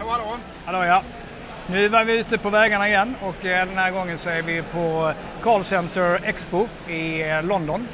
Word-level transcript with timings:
Hallå, 0.00 0.12
hallå! 0.12 0.38
Hallå 0.64 0.84
ja. 0.84 1.02
Nu 1.66 1.88
var 1.88 2.04
vi 2.04 2.18
ute 2.18 2.38
på 2.38 2.50
vägarna 2.50 2.88
igen 2.88 3.14
och 3.22 3.46
eh, 3.46 3.66
den 3.66 3.78
här 3.78 3.90
gången 3.90 4.18
så 4.18 4.30
är 4.30 4.42
vi 4.42 4.62
på 4.62 5.12
Call 5.42 5.64
Center 5.64 6.20
Expo 6.24 6.68
i 6.88 7.22
eh, 7.22 7.42
London. 7.42 7.88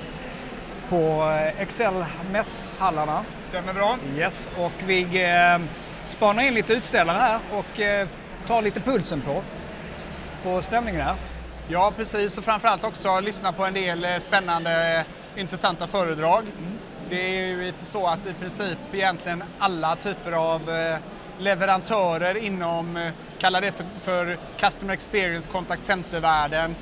På 0.88 0.96
eh, 0.96 1.60
Excel-mässhallarna. 1.60 3.24
Stämmer 3.44 3.72
bra. 3.72 3.98
Yes, 4.16 4.48
och 4.58 4.72
vi 4.86 5.22
eh, 5.22 5.58
spanar 6.08 6.42
in 6.42 6.54
lite 6.54 6.72
utställare 6.72 7.18
här 7.18 7.40
och 7.52 7.80
eh, 7.80 8.08
tar 8.46 8.62
lite 8.62 8.80
pulsen 8.80 9.20
på, 9.20 9.42
på 10.42 10.62
stämningen 10.62 11.00
här. 11.00 11.14
Ja, 11.68 11.92
precis. 11.96 12.38
Och 12.38 12.44
framförallt 12.44 12.84
också 12.84 13.20
lyssna 13.20 13.52
på 13.52 13.64
en 13.64 13.74
del 13.74 14.04
eh, 14.04 14.16
spännande, 14.18 15.04
intressanta 15.36 15.86
föredrag. 15.86 16.44
Det 17.10 17.20
är 17.20 17.46
ju 17.46 17.72
så 17.80 18.06
att 18.06 18.26
i 18.26 18.32
princip 18.32 18.78
egentligen 18.92 19.42
alla 19.58 19.96
typer 19.96 20.32
av 20.32 20.70
eh, 20.70 20.96
leverantörer 21.38 22.36
inom, 22.36 22.96
eh, 22.96 23.12
kalla 23.38 23.60
det 23.60 23.72
för, 23.72 23.86
för 24.00 24.36
Customer 24.58 24.94
Experience 24.94 25.50
Contact 25.50 25.82
Center-världen, 25.82 26.76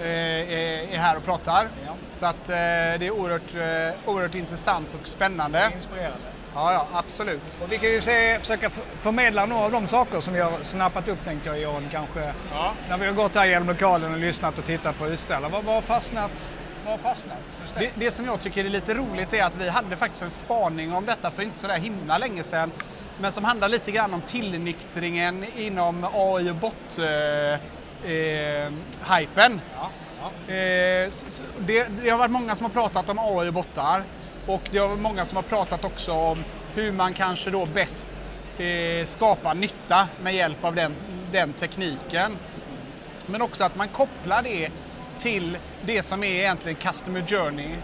eh, 0.00 0.06
är 0.06 0.94
är 0.94 0.98
här 0.98 1.16
och 1.16 1.24
pratar. 1.24 1.68
Ja. 1.86 1.92
Så 2.10 2.26
att 2.26 2.48
eh, 2.48 2.54
det 2.54 3.06
är 3.06 3.10
oerhört, 3.10 3.54
eh, 3.54 4.10
oerhört 4.10 4.34
intressant 4.34 4.88
och 5.02 5.08
spännande. 5.08 5.70
Inspirerande. 5.74 6.18
Ja, 6.54 6.72
ja, 6.72 6.86
absolut. 6.92 7.58
Och 7.62 7.72
vi 7.72 7.78
kan 7.78 7.88
ju 7.88 8.00
se, 8.00 8.38
försöka 8.38 8.70
förmedla 8.96 9.46
några 9.46 9.64
av 9.64 9.72
de 9.72 9.86
saker 9.86 10.20
som 10.20 10.34
vi 10.34 10.40
har 10.40 10.52
snappat 10.62 11.08
upp 11.08 11.24
tänkte 11.24 11.48
jag 11.48 11.60
Johan 11.60 11.88
kanske. 11.92 12.32
Ja. 12.54 12.72
När 12.88 12.98
vi 12.98 13.06
har 13.06 13.12
gått 13.12 13.34
här 13.34 13.46
genom 13.46 13.68
lokalen 13.68 14.12
och 14.12 14.18
lyssnat 14.18 14.58
och 14.58 14.64
tittat 14.64 14.98
på 14.98 15.06
utställare. 15.06 15.50
Vad 15.50 15.64
har 15.64 15.80
fastnat? 15.80 16.30
Vad 16.86 17.00
fastnat? 17.00 17.58
dig? 17.74 17.92
Det, 17.94 18.04
det 18.04 18.10
som 18.10 18.26
jag 18.26 18.40
tycker 18.40 18.64
är 18.64 18.68
lite 18.68 18.94
roligt 18.94 19.32
är 19.32 19.44
att 19.44 19.56
vi 19.56 19.68
hade 19.68 19.96
faktiskt 19.96 20.22
en 20.22 20.30
spaning 20.30 20.92
om 20.92 21.06
detta 21.06 21.30
för 21.30 21.42
inte 21.42 21.58
så 21.58 21.66
där 21.66 21.78
himla 21.78 22.18
länge 22.18 22.42
sedan. 22.42 22.72
Men 23.20 23.32
som 23.32 23.44
handlar 23.44 23.68
lite 23.68 23.90
grann 23.90 24.14
om 24.14 24.20
tillnyktringen 24.20 25.44
inom 25.56 26.06
AI 26.14 26.50
och 26.50 26.56
bot 26.56 26.98
eh, 26.98 27.54
eh, 28.12 28.72
hypen. 29.16 29.60
Ja, 29.76 29.90
ja. 30.20 30.54
Eh, 30.54 31.10
det, 31.58 31.86
det 32.02 32.10
har 32.10 32.18
varit 32.18 32.30
många 32.30 32.54
som 32.54 32.64
har 32.64 32.72
pratat 32.72 33.08
om 33.08 33.18
AI 33.18 33.48
och 33.48 33.54
bottar 33.54 34.04
och 34.46 34.62
det 34.70 34.78
har 34.78 34.88
varit 34.88 35.00
många 35.00 35.24
som 35.24 35.36
har 35.36 35.42
pratat 35.42 35.84
också 35.84 36.12
om 36.12 36.44
hur 36.74 36.92
man 36.92 37.12
kanske 37.12 37.50
då 37.50 37.66
bäst 37.66 38.22
eh, 38.58 39.06
skapar 39.06 39.54
nytta 39.54 40.08
med 40.22 40.34
hjälp 40.34 40.64
av 40.64 40.74
den, 40.74 40.94
den 41.32 41.52
tekniken. 41.52 42.36
Men 43.26 43.42
också 43.42 43.64
att 43.64 43.76
man 43.76 43.88
kopplar 43.88 44.42
det 44.42 44.70
till 45.18 45.58
det 45.84 46.02
som 46.02 46.24
är 46.24 46.34
egentligen 46.34 46.76
customer 46.76 47.26
journey. 47.26 47.76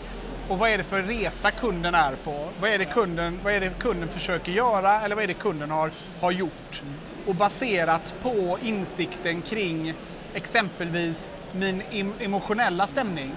Och 0.51 0.59
vad 0.59 0.70
är 0.70 0.79
det 0.79 0.84
för 0.84 1.03
resa 1.03 1.51
kunden 1.51 1.95
är 1.95 2.17
på? 2.25 2.48
Vad 2.61 2.70
är 2.70 2.79
det 2.79 2.84
kunden, 2.84 3.41
vad 3.45 3.53
är 3.53 3.61
det 3.61 3.79
kunden 3.79 4.09
försöker 4.09 4.53
göra 4.53 5.01
eller 5.01 5.15
vad 5.15 5.25
är 5.25 5.29
det 5.29 5.34
kunden 5.34 5.70
har, 5.70 5.93
har 6.20 6.31
gjort? 6.31 6.83
Och 7.27 7.34
baserat 7.34 8.15
på 8.23 8.59
insikten 8.62 9.43
kring 9.43 9.95
exempelvis 10.34 11.31
min 11.53 11.83
em- 11.83 12.12
emotionella 12.21 12.87
stämning 12.87 13.33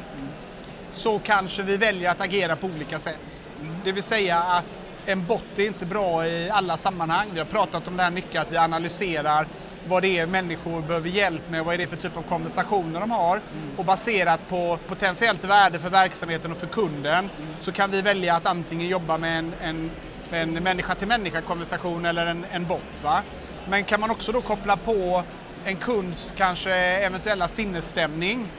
så 0.91 1.19
kanske 1.19 1.63
vi 1.63 1.77
väljer 1.77 2.11
att 2.11 2.21
agera 2.21 2.55
på 2.55 2.67
olika 2.67 2.99
sätt. 2.99 3.41
Det 3.83 3.91
vill 3.91 4.03
säga 4.03 4.39
att 4.39 4.81
en 5.05 5.25
bot 5.25 5.45
är 5.59 5.67
inte 5.67 5.85
bra 5.85 6.27
i 6.27 6.49
alla 6.49 6.77
sammanhang. 6.77 7.27
Vi 7.33 7.39
har 7.39 7.45
pratat 7.45 7.87
om 7.87 7.97
det 7.97 8.03
här 8.03 8.11
mycket, 8.11 8.41
att 8.41 8.51
vi 8.51 8.57
analyserar 8.57 9.47
vad 9.87 10.01
det 10.01 10.19
är 10.19 10.27
människor 10.27 10.81
behöver 10.81 11.09
hjälp 11.09 11.49
med, 11.49 11.65
vad 11.65 11.73
är 11.73 11.77
det 11.77 11.87
för 11.87 11.97
typ 11.97 12.17
av 12.17 12.21
konversationer 12.21 12.99
de 12.99 13.11
har. 13.11 13.41
Och 13.77 13.85
baserat 13.85 14.39
på 14.49 14.79
potentiellt 14.87 15.43
värde 15.43 15.79
för 15.79 15.89
verksamheten 15.89 16.51
och 16.51 16.57
för 16.57 16.67
kunden 16.67 17.29
så 17.59 17.71
kan 17.71 17.91
vi 17.91 18.01
välja 18.01 18.35
att 18.35 18.45
antingen 18.45 18.87
jobba 18.87 19.17
med 19.17 19.39
en, 19.39 19.53
en, 19.61 19.91
en 20.31 20.53
människa 20.53 20.95
till 20.95 21.07
människa 21.07 21.41
konversation 21.41 22.05
eller 22.05 22.25
en, 22.25 22.45
en 22.51 22.67
bot. 22.67 23.03
Va? 23.03 23.21
Men 23.69 23.83
kan 23.83 23.99
man 23.99 24.11
också 24.11 24.31
då 24.31 24.41
koppla 24.41 24.77
på 24.77 25.23
en 25.65 25.75
kunds 25.75 26.33
kanske 26.37 26.75
eventuella 26.75 27.47
sinnesstämning 27.47 28.49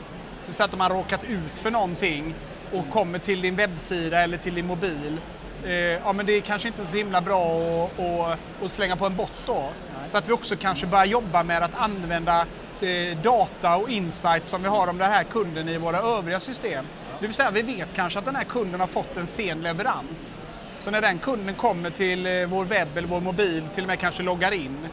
säga 0.49 0.65
att 0.65 0.71
de 0.71 0.81
har 0.81 0.91
råkat 0.91 1.25
ut 1.25 1.59
för 1.59 1.71
någonting 1.71 2.35
och 2.73 2.91
kommer 2.91 3.19
till 3.19 3.41
din 3.41 3.57
webbsida 3.57 4.21
eller 4.21 4.39
till 4.39 4.55
din 4.55 4.67
mobil. 4.67 5.21
Eh, 5.65 5.73
ja, 5.75 6.13
men 6.13 6.27
det 6.27 6.33
är 6.33 6.41
kanske 6.41 6.69
inte 6.69 6.87
så 6.87 6.97
himla 6.97 7.21
bra 7.21 7.45
att, 7.85 8.01
att, 8.01 8.39
att 8.65 8.73
slänga 8.73 8.97
på 8.97 9.07
en 9.07 9.17
bot 9.17 9.33
då. 9.47 9.71
Så 10.07 10.19
att 10.19 10.29
vi 10.29 10.33
också 10.33 10.57
kanske 10.57 10.87
börjar 10.87 11.05
jobba 11.05 11.43
med 11.43 11.63
att 11.63 11.75
använda 11.75 12.47
eh, 12.81 13.19
data 13.23 13.77
och 13.77 13.89
insight 13.89 14.47
som 14.47 14.63
vi 14.63 14.69
har 14.69 14.89
om 14.89 14.99
den 14.99 15.11
här 15.11 15.25
kunden 15.25 15.69
i 15.69 15.79
våra 15.79 15.99
övriga 15.99 16.41
system. 16.41 16.87
Det 17.21 17.27
vill 17.27 17.35
säga 17.35 17.51
vi 17.51 17.63
vet 17.63 17.95
kanske 17.95 18.19
att 18.19 18.25
den 18.25 18.37
här 18.37 18.45
kunden 18.45 18.81
har 18.81 18.87
fått 18.87 19.17
en 19.17 19.27
sen 19.27 19.63
leverans. 19.63 20.39
Så 20.81 20.91
när 20.91 21.01
den 21.01 21.19
kunden 21.19 21.55
kommer 21.55 21.91
till 21.91 22.27
eh, 22.27 22.47
vår 22.47 22.65
webb 22.65 22.97
eller 22.97 23.09
vår 23.09 23.21
mobil, 23.21 23.63
till 23.75 23.85
och 23.85 23.89
med 23.89 23.99
kanske 23.99 24.23
loggar 24.23 24.53
in, 24.53 24.89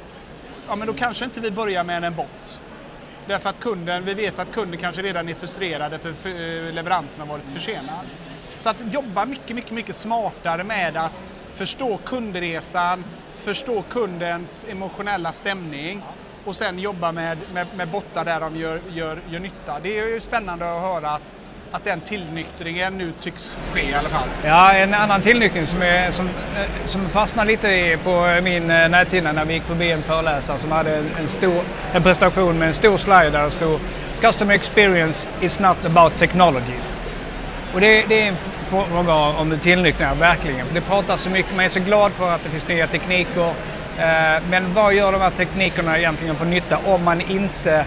ja 0.68 0.76
men 0.76 0.88
då 0.88 0.94
kanske 0.94 1.26
inte 1.26 1.40
vi 1.40 1.52
börjar 1.52 1.84
med 1.84 2.04
en 2.04 2.16
bot. 2.16 2.62
Därför 3.28 3.50
att 3.50 3.60
kunden, 3.60 4.06
vi 4.06 4.14
vet 4.14 4.40
att 4.40 4.52
kunden 4.52 4.80
kanske 4.80 5.02
redan 5.02 5.30
är 5.30 5.34
frustrerade 5.34 6.00
för 6.00 6.14
för 6.14 6.30
eh, 6.30 6.74
leveransen 6.74 7.22
har 7.22 7.28
varit 7.28 7.50
försenad. 7.54 8.06
Så 8.58 8.70
att 8.70 8.94
jobba 8.94 9.26
mycket, 9.26 9.56
mycket, 9.56 9.72
mycket 9.72 9.96
smartare 9.96 10.64
med 10.64 10.98
att 10.98 11.24
förstå 11.54 11.98
kundresan, 11.98 13.04
förstå 13.42 13.84
kundens 13.90 14.66
emotionella 14.70 15.32
stämning 15.32 16.02
och 16.46 16.56
sen 16.56 16.80
jobba 16.80 17.12
med, 17.12 17.38
med, 17.54 17.68
med 17.76 17.88
bottar 17.88 18.26
där 18.26 18.40
de 18.40 18.56
gör, 18.56 18.80
gör, 18.90 19.20
gör 19.30 19.40
nytta. 19.40 19.80
Det 19.84 20.00
är 20.00 20.08
ju 20.08 20.20
spännande 20.20 20.76
att 20.76 20.82
höra 20.82 21.10
att, 21.10 21.36
att 21.72 21.84
den 21.84 22.02
tillnyktringen 22.02 22.98
nu 22.98 23.12
tycks 23.20 23.58
ske 23.74 23.90
i 23.90 23.94
alla 23.94 24.10
fall. 24.10 24.28
Ja, 24.46 24.74
en 24.74 24.94
annan 24.94 25.22
tillnyktring 25.22 25.68
som, 25.68 25.82
är, 25.82 26.12
som, 26.12 26.28
eh, 26.28 26.88
som 26.88 27.10
fastnade 27.10 27.48
lite 27.52 28.00
på 28.04 28.40
min 28.44 28.72
eh, 28.72 28.90
näthinna 28.90 29.32
när 29.32 29.46
vi 29.46 29.54
gick 29.54 29.64
förbi 29.64 29.92
en 29.92 30.04
föreläsare 30.04 30.60
som 30.60 30.72
hade 30.72 30.98
en, 30.98 31.10
en, 31.20 31.28
stor, 31.28 31.64
en 31.94 32.04
presentation 32.04 32.60
med 32.60 32.68
en 32.68 32.74
stor 32.74 32.98
slide 32.98 33.30
där 33.30 33.44
det 33.44 33.52
stod 33.52 33.80
Customer 34.22 34.54
experience 34.54 35.28
is 35.42 35.60
not 35.60 35.86
about 35.86 36.18
technology. 36.18 36.91
Och 37.74 37.82
det, 37.82 38.06
det 38.08 38.22
är 38.22 38.28
en 38.28 38.36
fråga 38.70 39.14
om 39.14 39.60
tillnyktring, 39.60 40.08
verkligen. 40.20 40.68
För 40.68 40.74
det 40.74 40.82
pratas 40.82 41.22
så 41.22 41.30
mycket, 41.30 41.56
man 41.56 41.66
är 41.66 41.70
så 41.70 41.80
glad 41.80 42.12
för 42.12 42.32
att 42.32 42.44
det 42.44 42.50
finns 42.50 42.68
nya 42.68 42.88
tekniker. 42.88 43.54
Eh, 43.98 44.44
men 44.50 44.74
vad 44.74 44.94
gör 44.94 45.12
de 45.12 45.22
här 45.22 45.32
teknikerna 45.32 45.98
egentligen 45.98 46.36
för 46.36 46.46
nytta 46.46 46.78
om 46.86 47.04
man 47.04 47.22
inte 47.22 47.86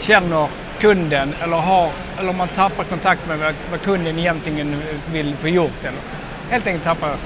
känner 0.00 0.48
kunden 0.80 1.34
eller, 1.42 1.56
har, 1.56 1.90
eller 2.18 2.30
om 2.30 2.36
man 2.36 2.48
tappar 2.48 2.84
kontakt 2.84 3.28
med 3.28 3.38
vad, 3.38 3.54
vad 3.70 3.82
kunden 3.82 4.18
egentligen 4.18 4.82
vill 5.12 5.36
få 5.36 5.48
gjort? 5.48 5.80
Eller 5.84 5.98
helt 6.50 6.66
enkelt 6.66 6.84
tappar 6.84 7.16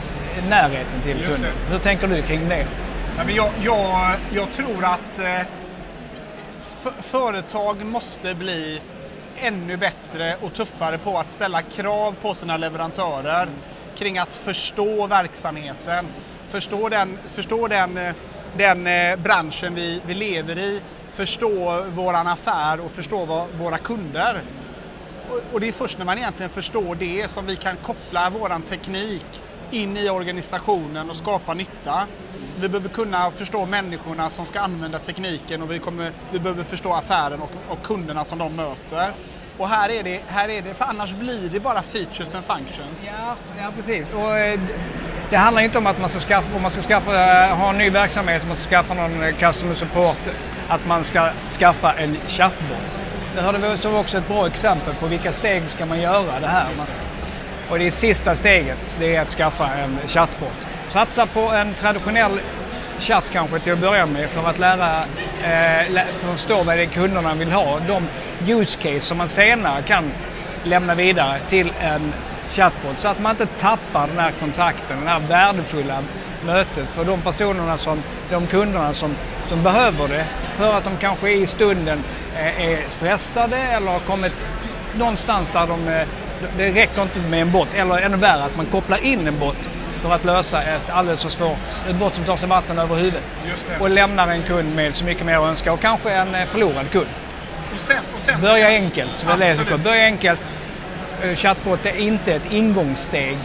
närheten 0.48 1.00
till 1.02 1.20
Just 1.20 1.32
kunden. 1.32 1.52
det. 1.66 1.72
Hur 1.72 1.78
tänker 1.78 2.08
du 2.08 2.22
kring 2.22 2.48
det? 2.48 2.66
Jag, 3.36 3.48
jag, 3.62 4.10
jag 4.34 4.52
tror 4.52 4.84
att 4.84 5.18
eh, 5.18 5.46
företag 7.02 7.84
måste 7.84 8.34
bli 8.34 8.80
ännu 9.36 9.76
bättre 9.76 10.36
och 10.42 10.54
tuffare 10.54 10.98
på 10.98 11.18
att 11.18 11.30
ställa 11.30 11.62
krav 11.62 12.16
på 12.22 12.34
sina 12.34 12.56
leverantörer 12.56 13.48
kring 13.96 14.18
att 14.18 14.34
förstå 14.34 15.06
verksamheten, 15.06 16.06
förstå 16.48 16.88
den, 16.88 17.18
förstå 17.32 17.68
den, 17.68 17.98
den 18.56 18.86
eh, 18.86 19.16
branschen 19.16 19.74
vi, 19.74 20.00
vi 20.06 20.14
lever 20.14 20.58
i, 20.58 20.80
förstå 21.10 21.84
våran 21.88 22.26
affär 22.26 22.80
och 22.80 22.90
förstå 22.90 23.24
vad, 23.24 23.48
våra 23.50 23.78
kunder. 23.78 24.40
Och- 25.30 25.40
Och 25.52 25.60
det 25.60 25.68
är 25.68 25.72
först 25.72 25.98
när 25.98 26.04
man 26.04 26.18
egentligen 26.18 26.50
förstår 26.50 26.94
det 26.94 27.30
som 27.30 27.46
vi 27.46 27.56
kan 27.56 27.76
koppla 27.76 28.30
våran 28.30 28.62
teknik 28.62 29.42
in 29.74 29.96
i 29.96 30.08
organisationen 30.08 31.10
och 31.10 31.16
skapa 31.16 31.54
nytta. 31.54 32.06
Vi 32.60 32.68
behöver 32.68 32.88
kunna 32.88 33.30
förstå 33.30 33.66
människorna 33.66 34.30
som 34.30 34.46
ska 34.46 34.60
använda 34.60 34.98
tekniken 34.98 35.62
och 35.62 35.70
vi, 35.70 35.78
kommer, 35.78 36.10
vi 36.30 36.38
behöver 36.38 36.64
förstå 36.64 36.92
affären 36.92 37.40
och, 37.42 37.50
och 37.68 37.82
kunderna 37.82 38.24
som 38.24 38.38
de 38.38 38.56
möter. 38.56 39.12
Och 39.58 39.68
här 39.68 39.90
är, 39.90 40.02
det, 40.02 40.20
här 40.26 40.48
är 40.48 40.62
det, 40.62 40.74
för 40.74 40.84
annars 40.84 41.14
blir 41.14 41.48
det 41.52 41.60
bara 41.60 41.82
features 41.82 42.34
and 42.34 42.44
functions. 42.44 43.10
Ja, 43.18 43.36
ja 43.58 43.72
precis. 43.76 44.06
Och, 44.14 44.38
eh, 44.38 44.60
det 45.30 45.36
handlar 45.36 45.62
inte 45.62 45.78
om 45.78 45.86
att 45.86 46.00
man 46.00 46.10
ska 46.10 46.20
skaffa, 46.20 46.56
om 46.56 46.62
man 46.62 46.70
ska 46.70 46.82
skaffa, 46.82 47.44
eh, 47.46 47.56
ha 47.56 47.70
en 47.70 47.78
ny 47.78 47.90
verksamhet, 47.90 48.42
om 48.42 48.48
man 48.48 48.56
ska 48.56 48.70
skaffa 48.70 48.94
någon 48.94 49.22
eh, 49.22 49.34
customer 49.34 49.74
support, 49.74 50.18
att 50.68 50.86
man 50.86 51.04
ska 51.04 51.30
skaffa 51.58 51.92
en 51.92 52.16
chatbot. 52.26 53.00
Det 53.34 53.42
hörde 53.42 53.58
vi 53.58 53.78
så 53.78 53.96
också 53.96 54.18
ett 54.18 54.28
bra 54.28 54.46
exempel 54.46 54.94
på 54.94 55.06
vilka 55.06 55.32
steg 55.32 55.70
ska 55.70 55.86
man 55.86 56.00
göra 56.00 56.40
det 56.40 56.46
här. 56.46 56.68
Och 57.70 57.78
det 57.78 57.90
sista 57.90 58.36
steget, 58.36 58.78
det 58.98 59.16
är 59.16 59.20
att 59.20 59.30
skaffa 59.30 59.70
en 59.74 59.98
chatbot. 60.08 60.52
Satsa 60.88 61.26
på 61.26 61.40
en 61.40 61.74
traditionell 61.74 62.40
chatt 62.98 63.30
kanske 63.32 63.60
till 63.60 63.72
att 63.72 63.78
börja 63.78 64.06
med 64.06 64.30
för 64.30 64.48
att 64.48 64.58
lära, 64.58 65.02
eh, 65.42 66.04
för 66.18 66.28
att 66.28 66.38
förstå 66.38 66.62
vad 66.62 66.76
det 66.76 66.82
är 66.82 66.86
kunderna 66.86 67.34
vill 67.34 67.52
ha. 67.52 67.80
De 67.88 68.06
use 68.52 68.78
case 68.82 69.00
som 69.00 69.18
man 69.18 69.28
senare 69.28 69.82
kan 69.82 70.12
lämna 70.64 70.94
vidare 70.94 71.38
till 71.48 71.72
en 71.80 72.12
chatbot 72.48 72.98
så 72.98 73.08
att 73.08 73.20
man 73.20 73.30
inte 73.30 73.46
tappar 73.46 74.06
den 74.06 74.18
här 74.18 74.32
kontakten, 74.40 75.00
det 75.04 75.10
här 75.10 75.20
värdefulla 75.20 76.02
mötet 76.46 76.88
för 76.88 77.04
de 77.04 77.20
personerna 77.20 77.76
som, 77.76 78.02
de 78.30 78.46
kunderna 78.46 78.94
som, 78.94 79.16
som 79.46 79.62
behöver 79.62 80.08
det 80.08 80.26
för 80.56 80.74
att 80.74 80.84
de 80.84 80.96
kanske 80.96 81.30
i 81.30 81.46
stunden 81.46 82.02
eh, 82.36 82.60
är 82.60 82.84
stressade 82.88 83.56
eller 83.56 83.92
har 83.92 84.00
kommit 84.00 84.32
någonstans 84.98 85.50
där 85.50 85.66
de, 85.66 85.88
eh, 85.88 86.08
det 86.56 86.70
räcker 86.70 87.02
inte 87.02 87.20
med 87.20 87.40
en 87.42 87.52
bot 87.52 87.74
eller 87.74 87.98
ännu 87.98 88.16
värre 88.16 88.44
att 88.44 88.56
man 88.56 88.66
kopplar 88.66 89.04
in 89.04 89.26
en 89.26 89.38
bot 89.38 89.68
för 90.02 90.12
att 90.12 90.24
lösa 90.24 90.62
ett 90.62 90.90
alldeles 90.90 91.22
för 91.22 91.30
svårt, 91.30 91.88
ett 91.88 91.96
brott 91.96 92.14
som 92.14 92.24
tar 92.24 92.36
sig 92.36 92.48
vatten 92.48 92.78
över 92.78 92.96
huvudet. 92.96 93.22
Och 93.80 93.90
lämnar 93.90 94.28
en 94.28 94.42
kund 94.42 94.74
med 94.74 94.94
så 94.94 95.04
mycket 95.04 95.26
mer 95.26 95.36
att 95.36 95.48
önska 95.48 95.72
och 95.72 95.80
kanske 95.80 96.10
en 96.10 96.34
eh, 96.34 96.44
förlorad 96.44 96.90
kund. 96.90 97.06
Och 97.74 97.80
sen, 97.80 97.96
och 98.14 98.20
sen, 98.20 98.40
Börja 98.40 98.68
enkelt. 98.68 99.10
Så 99.16 99.28
Absolut. 99.28 99.68
kommer. 99.68 99.84
Börja 99.84 100.04
enkelt. 100.04 100.40
Eh, 101.22 101.34
Chattbot 101.34 101.86
är 101.86 101.96
inte 101.96 102.34
ett 102.34 102.52
ingångssteg. 102.52 103.38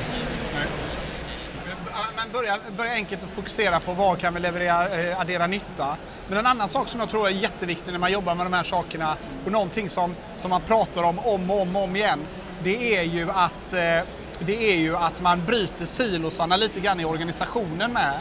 Börja, 2.33 2.57
börja 2.77 2.91
enkelt 2.91 3.23
och 3.23 3.29
fokusera 3.29 3.79
på 3.79 3.93
vad 3.93 4.19
kan 4.19 4.33
vi 4.33 4.39
leverera, 4.39 5.09
eh, 5.09 5.19
addera 5.19 5.47
nytta. 5.47 5.97
Men 6.27 6.37
en 6.37 6.45
annan 6.45 6.69
sak 6.69 6.87
som 6.87 6.99
jag 6.99 7.09
tror 7.09 7.27
är 7.27 7.31
jätteviktig 7.31 7.91
när 7.91 7.99
man 7.99 8.11
jobbar 8.11 8.35
med 8.35 8.45
de 8.45 8.53
här 8.53 8.63
sakerna 8.63 9.17
och 9.45 9.51
någonting 9.51 9.89
som, 9.89 10.15
som 10.35 10.49
man 10.49 10.61
pratar 10.61 11.03
om 11.03 11.19
om 11.19 11.51
och 11.51 11.61
om, 11.61 11.75
och 11.75 11.83
om 11.83 11.95
igen. 11.95 12.19
Det 12.63 12.97
är 12.97 13.03
ju 13.03 13.31
att, 13.31 13.73
eh, 13.73 14.07
det 14.39 14.71
är 14.71 14.77
ju 14.77 14.97
att 14.97 15.21
man 15.21 15.45
bryter 15.45 15.85
silosarna 15.85 16.57
lite 16.57 16.79
grann 16.79 16.99
i 16.99 17.05
organisationen 17.05 17.93
med. 17.93 18.19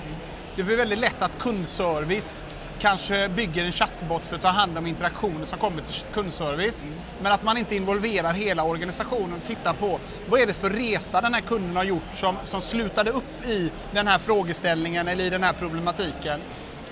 Det 0.56 0.62
är 0.62 0.76
väldigt 0.76 0.98
lätt 0.98 1.22
att 1.22 1.38
kundservice 1.38 2.44
kanske 2.78 3.28
bygger 3.28 3.64
en 3.64 3.72
chattbot 3.72 4.26
för 4.26 4.36
att 4.36 4.42
ta 4.42 4.48
hand 4.48 4.78
om 4.78 4.86
interaktioner 4.86 5.44
som 5.44 5.58
kommer 5.58 5.82
till 5.82 5.94
kundservice. 6.12 6.84
Men 7.22 7.32
att 7.32 7.42
man 7.42 7.56
inte 7.56 7.76
involverar 7.76 8.32
hela 8.32 8.64
organisationen 8.64 9.32
och 9.32 9.44
tittar 9.44 9.72
på 9.72 10.00
vad 10.28 10.40
är 10.40 10.46
det 10.46 10.52
för 10.52 10.70
resa 10.70 11.20
den 11.20 11.34
här 11.34 11.40
kunden 11.40 11.76
har 11.76 11.84
gjort 11.84 12.14
som, 12.14 12.36
som 12.44 12.60
slutade 12.60 13.10
upp 13.10 13.46
i 13.46 13.72
den 13.92 14.06
här 14.06 14.18
frågeställningen 14.18 15.08
eller 15.08 15.24
i 15.24 15.30
den 15.30 15.42
här 15.42 15.52
problematiken. 15.52 16.40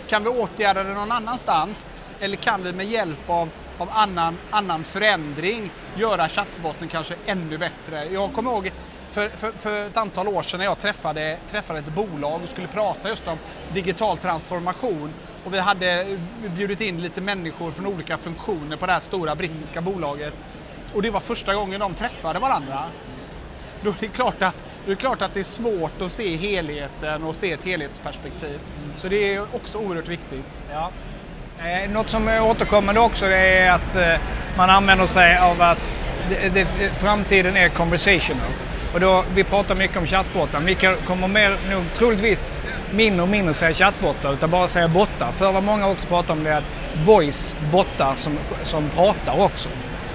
Kan 0.07 0.23
vi 0.23 0.29
åtgärda 0.29 0.85
det 0.85 0.95
någon 0.95 1.13
annanstans 1.13 1.91
eller 2.21 2.37
kan 2.37 2.63
vi 2.63 2.73
med 2.73 2.87
hjälp 2.87 3.31
av, 3.31 3.51
av 3.79 3.89
annan, 3.93 4.39
annan 4.51 4.85
förändring 4.85 5.71
göra 5.97 6.29
chattbotten 6.29 6.89
kanske 6.89 7.15
ännu 7.27 7.59
bättre? 7.59 8.05
Jag 8.05 8.33
kommer 8.33 8.51
ihåg 8.51 8.73
för, 9.11 9.29
för, 9.29 9.53
för 9.53 9.87
ett 9.87 9.97
antal 9.97 10.29
år 10.29 10.43
sedan 10.43 10.59
när 10.59 10.65
jag 10.65 10.79
träffade, 10.79 11.39
träffade 11.49 11.79
ett 11.79 11.95
bolag 11.95 12.43
och 12.43 12.49
skulle 12.49 12.69
prata 12.69 13.09
just 13.09 13.29
om 13.29 13.39
digital 13.75 14.19
transformation 14.19 15.13
och 15.45 15.55
vi 15.55 15.59
hade 15.59 16.19
bjudit 16.57 16.81
in 16.81 17.01
lite 17.01 17.21
människor 17.21 17.71
från 17.71 17.87
olika 17.87 18.19
funktioner 18.19 18.77
på 18.77 18.87
det 18.87 18.93
här 18.93 19.01
stora 19.01 19.35
brittiska 19.35 19.81
bolaget. 19.81 20.45
Och 20.95 21.03
det 21.03 21.11
var 21.11 21.21
första 21.21 21.55
gången 21.55 21.81
de 21.81 21.95
träffade 21.95 22.39
varandra. 22.39 22.85
Då 23.83 23.91
är 23.91 23.97
det 24.01 24.09
klart 24.09 24.43
att, 24.43 24.57
det 24.85 24.91
är 24.91 24.95
det, 24.95 25.01
klart 25.01 25.23
att 25.23 25.35
det 25.35 25.41
är 25.41 25.45
svårt 25.45 26.03
att 26.03 26.11
se 26.11 26.37
helheten 26.37 27.23
och 27.23 27.37
se 27.37 27.53
ett 27.53 27.65
helhetsperspektiv. 27.65 28.61
Så 28.97 29.09
det 29.09 29.35
är 29.35 29.55
också 29.55 29.79
oerhört 29.79 30.09
viktigt. 30.09 30.65
Ja. 30.73 30.91
Eh, 31.65 31.91
något 31.91 32.11
som 32.11 32.29
är 32.29 32.43
återkommande 32.43 33.01
också 33.01 33.27
det 33.27 33.37
är 33.37 33.71
att 33.71 33.97
eh, 33.97 34.21
man 34.57 34.71
använder 34.71 35.07
sig 35.07 35.39
av 35.39 35.63
att 35.63 35.79
det, 36.29 36.49
det, 36.49 36.65
framtiden 36.95 37.57
är 37.57 37.69
conversational. 37.69 38.51
Och 38.95 39.01
då, 39.01 39.25
vi 39.35 39.45
pratar 39.45 39.75
mycket 39.75 39.97
om 39.97 40.07
chattbottar, 40.07 40.61
vi 40.61 40.75
kommer 41.07 41.29
mer, 41.29 41.57
nog 41.71 41.83
troligtvis 41.95 42.53
mindre 42.91 43.23
och 43.23 43.29
mindre 43.29 43.55
säga 43.55 43.75
chattbottar 43.75 44.33
utan 44.33 44.51
bara 44.51 44.69
säga 44.69 44.89
bottar. 44.89 45.33
För 45.33 45.53
vad 45.53 45.63
många 45.63 45.89
också 45.89 46.07
pratar 46.07 46.33
om 46.33 46.45
det 46.45 46.51
är 46.51 46.57
att 46.57 47.05
voice 47.05 47.55
bottar 47.73 48.15
som, 48.15 48.39
som 48.65 48.91
pratar 48.91 49.41
också. 49.41 49.69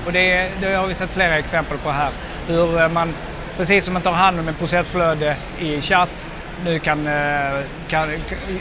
Och 0.06 0.12
det, 0.12 0.50
det 0.62 0.74
har 0.74 0.88
vi 0.88 0.94
sett 0.94 1.14
flera 1.14 1.38
exempel 1.38 1.78
på 1.78 1.92
här. 1.92 2.10
Hur 2.48 2.82
eh, 2.82 2.90
man, 2.90 3.14
precis 3.58 3.86
som 3.86 3.94
man 3.94 4.04
tar 4.04 4.12
hand 4.12 4.40
om 4.40 4.48
ett 4.48 4.60
processflöde 4.60 5.36
i 5.60 5.82
chatt, 5.82 6.26
nu 6.66 6.80
kan, 6.80 7.08
eh, 7.08 7.64
kan, 7.88 8.10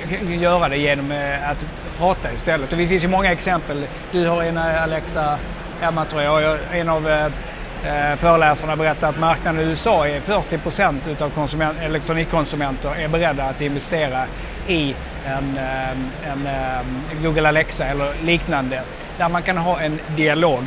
kan 0.09 0.41
göra 0.41 0.69
det 0.69 0.77
genom 0.77 1.13
eh, 1.13 1.51
att 1.51 1.65
prata 1.99 2.33
istället. 2.33 2.73
Och 2.73 2.79
det 2.79 2.87
finns 2.87 3.05
ju 3.05 3.09
många 3.09 3.33
exempel. 3.33 3.87
Du 4.13 4.27
har 4.27 4.43
en 4.43 4.57
eh, 4.57 4.83
Alexa 4.83 5.39
hemma 5.81 6.05
tror 6.05 6.23
jag. 6.23 6.59
En 6.73 6.89
av 6.89 7.09
eh, 7.09 8.17
föreläsarna 8.17 8.77
berättade 8.77 9.09
att 9.09 9.19
marknaden 9.19 9.61
i 9.61 9.65
USA 9.65 10.07
är 10.09 10.21
40 10.21 10.59
procent 10.59 11.09
utav 11.09 11.31
konsument, 11.31 11.79
elektronikkonsumenter 11.81 12.95
är 12.95 13.09
beredda 13.09 13.45
att 13.45 13.61
investera 13.61 14.27
i 14.67 14.95
en, 15.27 15.59
en, 15.59 16.47
en 16.47 17.23
Google 17.23 17.49
Alexa 17.49 17.85
eller 17.85 18.15
liknande. 18.23 18.83
Där 19.19 19.29
man 19.29 19.43
kan 19.43 19.57
ha 19.57 19.81
en 19.81 20.01
dialog. 20.17 20.65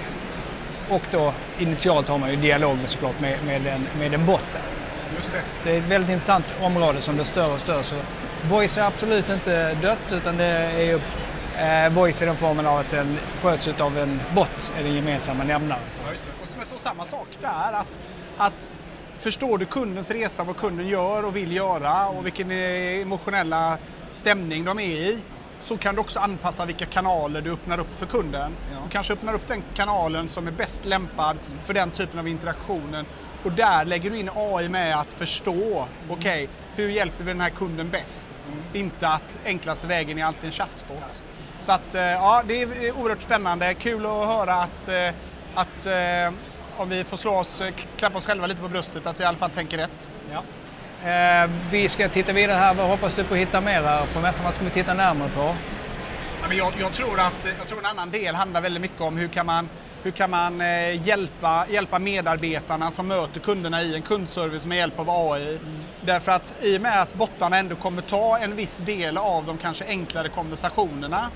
Och 0.89 1.01
då 1.11 1.33
initialt 1.59 2.07
har 2.07 2.17
man 2.17 2.29
ju 2.29 2.35
dialog 2.35 2.77
med, 2.77 2.89
såklart 2.89 3.19
med, 3.19 3.37
med, 3.45 3.67
en, 3.67 3.87
med 3.99 4.13
en 4.13 4.25
bot. 4.25 4.41
Just 5.15 5.31
det. 5.31 5.41
Så 5.61 5.67
det 5.67 5.71
är 5.71 5.77
ett 5.77 5.83
väldigt 5.83 6.09
intressant 6.09 6.45
område 6.61 7.01
som 7.01 7.15
blir 7.15 7.25
större 7.25 7.53
och 7.53 7.61
större. 7.61 7.83
Så 7.83 7.95
voice 8.49 8.77
är 8.77 8.81
absolut 8.81 9.29
inte 9.29 9.73
dött 9.73 10.11
utan 10.11 10.37
det 10.37 10.45
är 10.45 10.79
ju 10.79 10.99
eh, 11.57 11.93
voice 11.93 12.21
i 12.21 12.25
den 12.25 12.37
formen 12.37 12.67
av 12.67 12.77
att 12.77 12.91
den 12.91 13.17
sköts 13.41 13.67
av 13.67 13.97
en 13.97 14.19
bot, 14.35 14.73
är 14.79 14.83
den 14.83 14.95
gemensamma 14.95 15.43
nämnaren. 15.43 15.81
Ja, 16.05 16.11
just 16.11 16.25
det. 16.25 16.61
Och 16.61 16.67
så 16.67 16.77
samma 16.77 17.05
sak 17.05 17.27
där, 17.41 17.73
att, 17.73 17.99
att 18.37 18.71
förstår 19.13 19.57
du 19.57 19.65
kundens 19.65 20.11
resa, 20.11 20.43
vad 20.43 20.57
kunden 20.57 20.87
gör 20.87 21.25
och 21.25 21.35
vill 21.35 21.51
göra 21.51 22.07
och 22.07 22.25
vilken 22.25 22.51
eh, 22.51 23.01
emotionella 23.01 23.77
stämning 24.11 24.65
de 24.65 24.79
är 24.79 24.83
i, 24.83 25.19
så 25.63 25.77
kan 25.77 25.95
du 25.95 26.01
också 26.01 26.19
anpassa 26.19 26.65
vilka 26.65 26.85
kanaler 26.85 27.41
du 27.41 27.51
öppnar 27.51 27.79
upp 27.79 27.93
för 27.99 28.05
kunden. 28.05 28.55
Du 28.83 28.89
kanske 28.89 29.13
öppnar 29.13 29.33
upp 29.33 29.47
den 29.47 29.63
kanalen 29.73 30.27
som 30.27 30.47
är 30.47 30.51
bäst 30.51 30.85
lämpad 30.85 31.37
för 31.63 31.73
den 31.73 31.91
typen 31.91 32.19
av 32.19 32.27
interaktionen. 32.27 33.05
Och 33.43 33.51
där 33.51 33.85
lägger 33.85 34.09
du 34.09 34.17
in 34.17 34.29
AI 34.35 34.69
med 34.69 34.99
att 34.99 35.11
förstå, 35.11 35.87
okej, 36.09 36.49
hur 36.75 36.89
hjälper 36.89 37.23
vi 37.23 37.31
den 37.31 37.41
här 37.41 37.49
kunden 37.49 37.89
bäst? 37.89 38.39
Inte 38.73 39.07
att 39.07 39.39
enklaste 39.45 39.87
vägen 39.87 40.17
är 40.17 40.25
alltid 40.25 40.45
en 40.45 40.51
chatbot. 40.51 41.21
Så 41.59 41.71
att, 41.71 41.95
eh, 41.95 42.01
ja, 42.01 42.43
det 42.47 42.61
är 42.61 42.97
oerhört 42.97 43.21
spännande. 43.21 43.73
Kul 43.73 44.05
att 44.05 44.27
höra 44.27 44.53
att, 44.53 44.87
eh, 44.87 45.13
att 45.55 45.85
eh, 45.85 46.33
om 46.77 46.89
vi 46.89 47.03
får 47.03 47.17
slå 47.17 47.33
oss, 47.35 47.61
klappa 47.97 48.17
oss 48.17 48.25
själva 48.25 48.47
lite 48.47 48.61
på 48.61 48.67
bröstet, 48.67 49.07
att 49.07 49.19
vi 49.19 49.23
i 49.23 49.27
alla 49.27 49.37
fall 49.37 49.49
tänker 49.49 49.77
rätt. 49.77 50.11
Ja. 50.31 50.43
Eh, 51.05 51.49
vi 51.71 51.89
ska 51.89 52.09
titta 52.09 52.33
vidare 52.33 52.57
här. 52.57 52.73
Vad 52.73 52.87
hoppas 52.87 53.15
du 53.15 53.23
på 53.23 53.33
att 53.33 53.39
hitta 53.39 53.61
mer 53.61 53.81
här 53.81 54.05
på 54.13 54.19
mässan? 54.19 54.45
Vad 54.45 54.55
ska 54.55 54.63
vi 54.63 54.69
titta 54.69 54.93
närmare 54.93 55.29
på? 55.29 55.55
Jag, 56.51 56.73
jag, 56.79 56.93
tror 56.93 57.19
att, 57.19 57.47
jag 57.57 57.67
tror 57.67 57.79
en 57.79 57.85
annan 57.85 58.11
del 58.11 58.35
handlar 58.35 58.61
väldigt 58.61 58.81
mycket 58.81 59.01
om 59.01 59.17
hur 59.17 59.27
kan 59.27 59.45
man, 59.45 59.69
hur 60.03 60.11
kan 60.11 60.29
man 60.29 60.61
eh, 60.61 61.07
hjälpa, 61.07 61.65
hjälpa 61.69 61.99
medarbetarna 61.99 62.91
som 62.91 63.07
möter 63.07 63.39
kunderna 63.39 63.81
i 63.81 63.95
en 63.95 64.01
kundservice 64.01 64.67
med 64.67 64.77
hjälp 64.77 64.99
av 64.99 65.09
AI. 65.09 65.59
Därför 66.05 66.31
att 66.31 66.53
i 66.61 66.77
och 66.77 66.81
med 66.81 67.01
att 67.01 67.13
bottarna 67.13 67.57
ändå 67.57 67.75
kommer 67.75 68.01
ta 68.01 68.37
en 68.37 68.55
viss 68.55 68.77
del 68.77 69.17
av 69.17 69.45
de 69.45 69.57
kanske 69.57 69.85
enklare 69.85 70.29
konversationerna 70.29 71.29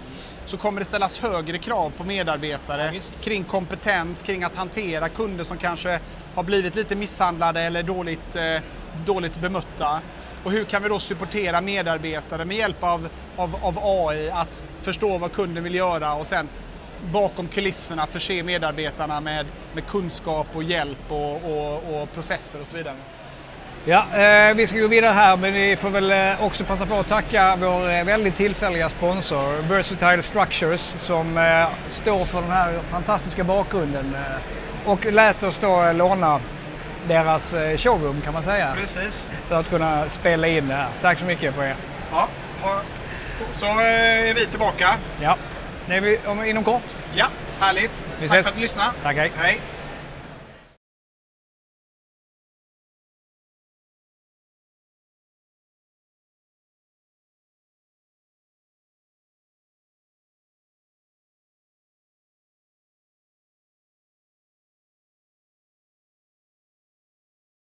så 0.45 0.57
kommer 0.57 0.79
det 0.79 0.85
ställas 0.85 1.19
högre 1.19 1.57
krav 1.57 1.89
på 1.97 2.03
medarbetare 2.03 2.91
Ja, 2.93 3.01
kring 3.21 3.43
kompetens, 3.43 4.21
kring 4.21 4.43
att 4.43 4.55
hantera 4.55 5.09
kunder 5.09 5.43
som 5.43 5.57
kanske 5.57 5.99
har 6.35 6.43
blivit 6.43 6.75
lite 6.75 6.95
misshandlade 6.95 7.61
eller 7.61 7.83
dåligt, 7.83 8.35
eh, 8.35 8.61
dåligt 9.05 9.41
bemötta. 9.41 10.01
Och 10.43 10.51
hur 10.51 10.65
kan 10.65 10.83
vi 10.83 10.89
då 10.89 10.99
supportera 10.99 11.61
medarbetare 11.61 12.45
med 12.45 12.57
hjälp 12.57 12.83
av, 12.83 13.09
av, 13.37 13.55
av 13.61 13.79
AI 13.81 14.29
att 14.29 14.63
förstå 14.81 15.17
vad 15.17 15.31
kunden 15.31 15.63
vill 15.63 15.75
göra 15.75 16.13
och 16.13 16.27
sen 16.27 16.49
bakom 17.11 17.47
kulisserna 17.47 18.07
förse 18.07 18.43
medarbetarna 18.43 19.21
med, 19.21 19.45
med 19.73 19.85
kunskap 19.87 20.47
och 20.53 20.63
hjälp 20.63 20.97
och, 21.11 21.35
och, 21.35 22.01
och 22.01 22.13
processer 22.13 22.61
och 22.61 22.67
så 22.67 22.77
vidare. 22.77 22.95
Ja, 23.85 24.05
eh, 24.19 24.53
vi 24.53 24.67
ska 24.67 24.77
gå 24.77 24.87
vidare 24.87 25.13
här 25.13 25.35
men 25.37 25.53
vi 25.53 25.75
får 25.75 25.89
väl 25.89 26.11
eh, 26.11 26.43
också 26.43 26.63
passa 26.63 26.85
på 26.85 26.95
att 26.99 27.07
tacka 27.07 27.55
vår 27.55 27.89
eh, 27.89 28.03
väldigt 28.03 28.37
tillfälliga 28.37 28.89
sponsor 28.89 29.61
Versatile 29.61 30.21
Structures 30.23 30.95
som 30.97 31.37
eh, 31.37 31.67
står 31.87 32.25
för 32.25 32.41
den 32.41 32.51
här 32.51 32.79
fantastiska 32.89 33.43
bakgrunden 33.43 34.15
eh, 34.15 34.89
och 34.91 35.05
lät 35.05 35.43
oss 35.43 35.57
då 35.59 35.83
eh, 35.83 35.93
låna 35.93 36.39
deras 37.07 37.53
eh, 37.53 37.77
showroom 37.77 38.21
kan 38.21 38.33
man 38.33 38.43
säga 38.43 38.73
Precis. 38.79 39.29
för 39.47 39.59
att 39.59 39.69
kunna 39.69 40.09
spela 40.09 40.47
in 40.47 40.67
det 40.67 40.75
här. 40.75 40.87
Tack 41.01 41.17
så 41.19 41.25
mycket 41.25 41.55
på 41.55 41.63
er. 41.63 41.75
Ja, 42.11 42.27
ha- 42.61 42.81
så 43.51 43.65
eh, 43.65 44.29
är 44.29 44.33
vi 44.33 44.45
tillbaka. 44.45 44.95
Ja, 45.21 45.37
det 45.87 45.95
är 45.95 46.01
vi 46.01 46.19
om, 46.25 46.45
inom 46.45 46.63
kort. 46.63 46.83
Ja, 47.15 47.27
härligt. 47.59 48.03
Vi 48.19 48.27
Tack 48.27 48.37
ses. 48.37 48.43
för 48.45 48.49
att 48.49 48.55
du 48.55 48.61
lyssnade. 48.61 48.91
Tack, 49.03 49.17
hej. 49.17 49.31
Hej. 49.35 49.61